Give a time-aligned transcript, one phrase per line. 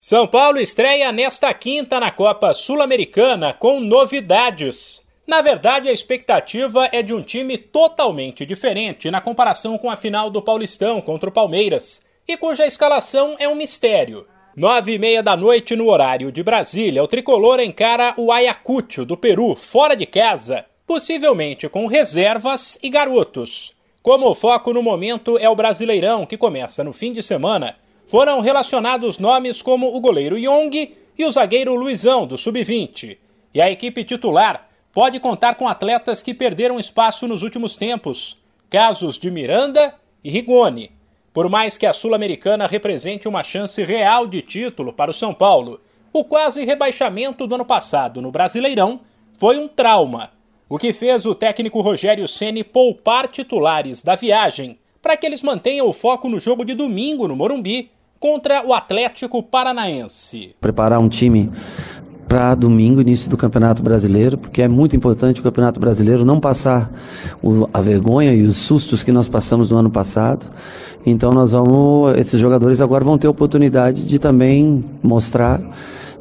[0.00, 5.02] São Paulo estreia nesta quinta na Copa Sul-Americana com novidades.
[5.26, 10.30] Na verdade, a expectativa é de um time totalmente diferente na comparação com a final
[10.30, 14.24] do Paulistão contra o Palmeiras, e cuja escalação é um mistério.
[14.56, 19.16] Nove e meia da noite no horário de Brasília, o tricolor encara o Ayacucho do
[19.16, 23.74] Peru fora de casa, possivelmente com reservas e garotos.
[24.00, 27.76] Como o foco no momento é o Brasileirão, que começa no fim de semana,
[28.08, 33.18] foram relacionados nomes como o goleiro Yong e o zagueiro Luizão, do Sub-20.
[33.52, 38.38] E a equipe titular pode contar com atletas que perderam espaço nos últimos tempos,
[38.70, 39.94] casos de Miranda
[40.24, 40.90] e Rigoni.
[41.34, 45.78] Por mais que a Sul-Americana represente uma chance real de título para o São Paulo,
[46.10, 49.00] o quase rebaixamento do ano passado no Brasileirão
[49.38, 50.30] foi um trauma,
[50.66, 55.86] o que fez o técnico Rogério Ceni poupar titulares da viagem para que eles mantenham
[55.86, 60.54] o foco no jogo de domingo no Morumbi contra o Atlético Paranaense.
[60.60, 61.50] Preparar um time
[62.28, 66.92] para domingo, início do Campeonato Brasileiro, porque é muito importante o Campeonato Brasileiro não passar
[67.42, 70.50] o, a vergonha e os sustos que nós passamos no ano passado.
[71.06, 75.58] Então nós vamos, esses jogadores agora vão ter oportunidade de também mostrar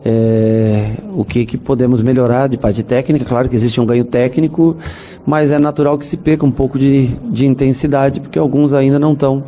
[0.06, 3.26] é, o que, que podemos melhorar de parte técnica.
[3.26, 4.78] Claro que existe um ganho técnico,
[5.26, 9.12] mas é natural que se perca um pouco de, de intensidade, porque alguns ainda não
[9.12, 9.44] estão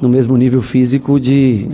[0.00, 1.68] no mesmo nível físico de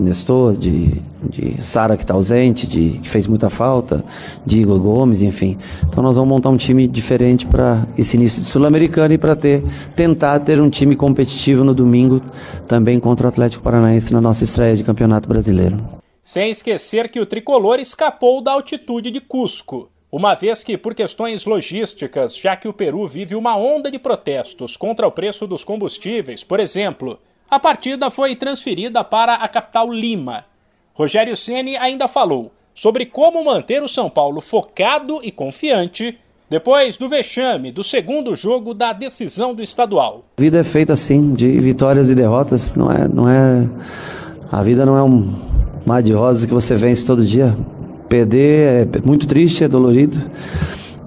[0.00, 4.04] Nestor, de, de Sara que está ausente, de que fez muita falta,
[4.44, 5.58] de Igor Gomes, enfim.
[5.86, 9.62] Então nós vamos montar um time diferente para esse início de Sul-Americana e para ter
[9.94, 12.20] tentar ter um time competitivo no domingo
[12.66, 15.76] também contra o Atlético Paranaense na nossa estreia de Campeonato Brasileiro.
[16.22, 19.90] Sem esquecer que o tricolor escapou da altitude de Cusco.
[20.12, 24.76] Uma vez que, por questões logísticas, já que o Peru vive uma onda de protestos
[24.76, 27.18] contra o preço dos combustíveis, por exemplo,
[27.50, 30.44] a partida foi transferida para a capital Lima.
[30.94, 36.16] Rogério Ceni ainda falou sobre como manter o São Paulo focado e confiante
[36.48, 40.22] depois do vexame do segundo jogo da decisão do estadual.
[40.38, 43.68] A vida é feita assim, de vitórias e derrotas, não é, não é
[44.50, 45.32] a vida não é um
[45.86, 47.56] mar de rosas que você vence todo dia.
[48.08, 50.20] Perder é muito triste, é dolorido.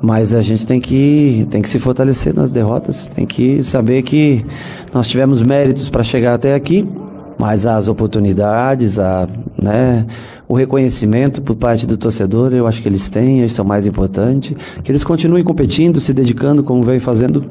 [0.03, 4.45] Mas a gente tem que, tem que se fortalecer nas derrotas, tem que saber que
[4.93, 6.85] nós tivemos méritos para chegar até aqui,
[7.39, 10.05] mas as oportunidades, a, né,
[10.45, 13.87] o reconhecimento por parte do torcedor, eu acho que eles têm, isso é o mais
[13.87, 14.53] importante.
[14.83, 17.49] Que eles continuem competindo, se dedicando como vem fazendo,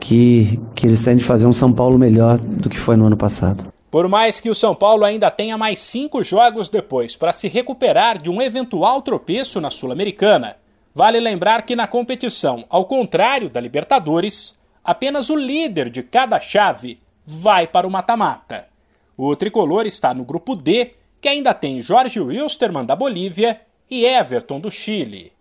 [0.00, 3.16] que, que eles têm de fazer um São Paulo melhor do que foi no ano
[3.16, 3.64] passado.
[3.92, 8.20] Por mais que o São Paulo ainda tenha mais cinco jogos depois para se recuperar
[8.20, 10.56] de um eventual tropeço na Sul-Americana,
[10.94, 17.00] Vale lembrar que na competição, ao contrário da Libertadores, apenas o líder de cada chave
[17.24, 18.68] vai para o mata-mata.
[19.16, 23.60] O tricolor está no grupo D, que ainda tem Jorge Wilstermann da Bolívia
[23.90, 25.32] e Everton do Chile.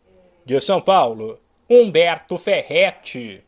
[0.46, 3.44] De São Paulo, Humberto Ferretti.